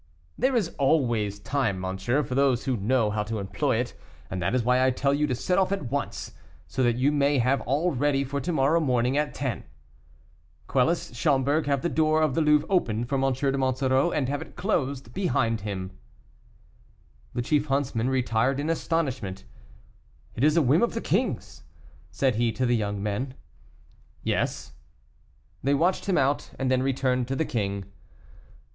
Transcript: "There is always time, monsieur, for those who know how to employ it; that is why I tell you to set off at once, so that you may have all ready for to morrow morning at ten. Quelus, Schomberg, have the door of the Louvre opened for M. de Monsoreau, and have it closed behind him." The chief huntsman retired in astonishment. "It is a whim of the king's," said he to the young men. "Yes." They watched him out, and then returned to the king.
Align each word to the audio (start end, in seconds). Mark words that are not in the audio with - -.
"There 0.35 0.55
is 0.55 0.69
always 0.79 1.37
time, 1.37 1.79
monsieur, 1.79 2.23
for 2.23 2.33
those 2.33 2.65
who 2.65 2.75
know 2.75 3.11
how 3.11 3.21
to 3.21 3.37
employ 3.37 3.75
it; 3.75 3.93
that 4.31 4.55
is 4.55 4.63
why 4.63 4.83
I 4.83 4.89
tell 4.89 5.13
you 5.13 5.27
to 5.27 5.35
set 5.35 5.59
off 5.59 5.71
at 5.71 5.91
once, 5.91 6.33
so 6.65 6.81
that 6.81 6.95
you 6.95 7.11
may 7.11 7.37
have 7.37 7.61
all 7.67 7.91
ready 7.91 8.23
for 8.23 8.41
to 8.41 8.51
morrow 8.51 8.79
morning 8.79 9.15
at 9.15 9.35
ten. 9.35 9.63
Quelus, 10.65 11.13
Schomberg, 11.13 11.67
have 11.67 11.83
the 11.83 11.87
door 11.87 12.23
of 12.23 12.33
the 12.33 12.41
Louvre 12.41 12.65
opened 12.67 13.09
for 13.09 13.23
M. 13.23 13.31
de 13.31 13.55
Monsoreau, 13.59 14.09
and 14.11 14.27
have 14.27 14.41
it 14.41 14.55
closed 14.55 15.13
behind 15.13 15.61
him." 15.61 15.91
The 17.35 17.43
chief 17.43 17.67
huntsman 17.67 18.09
retired 18.09 18.59
in 18.59 18.71
astonishment. 18.71 19.43
"It 20.33 20.43
is 20.43 20.57
a 20.57 20.63
whim 20.63 20.81
of 20.81 20.95
the 20.95 21.01
king's," 21.01 21.61
said 22.09 22.37
he 22.37 22.51
to 22.53 22.65
the 22.65 22.75
young 22.75 23.03
men. 23.03 23.35
"Yes." 24.23 24.73
They 25.61 25.75
watched 25.75 26.05
him 26.07 26.17
out, 26.17 26.49
and 26.57 26.71
then 26.71 26.81
returned 26.81 27.27
to 27.27 27.35
the 27.35 27.45
king. 27.45 27.85